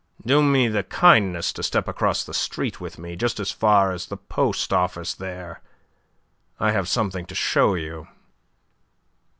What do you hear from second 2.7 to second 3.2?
with me.